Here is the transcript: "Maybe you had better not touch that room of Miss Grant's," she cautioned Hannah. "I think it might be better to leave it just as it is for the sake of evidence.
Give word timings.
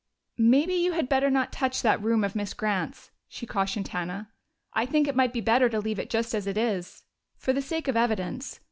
"Maybe 0.39 0.73
you 0.73 0.93
had 0.93 1.07
better 1.09 1.29
not 1.29 1.51
touch 1.51 1.83
that 1.83 2.01
room 2.01 2.23
of 2.23 2.35
Miss 2.35 2.55
Grant's," 2.55 3.11
she 3.29 3.45
cautioned 3.45 3.89
Hannah. 3.89 4.31
"I 4.73 4.87
think 4.87 5.07
it 5.07 5.15
might 5.15 5.31
be 5.31 5.41
better 5.41 5.69
to 5.69 5.79
leave 5.79 5.99
it 5.99 6.09
just 6.09 6.33
as 6.33 6.47
it 6.47 6.57
is 6.57 7.03
for 7.37 7.53
the 7.53 7.61
sake 7.61 7.87
of 7.87 7.95
evidence. 7.95 8.59